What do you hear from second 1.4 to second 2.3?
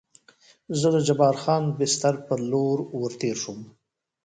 خان بستر